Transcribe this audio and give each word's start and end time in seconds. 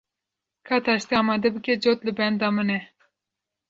Ka 0.67 0.77
taştê 0.85 1.13
amade 1.21 1.49
bike, 1.55 1.73
cot 1.83 1.99
li 2.05 2.11
benda 2.17 2.47
min 2.55 2.69
e. 2.77 2.79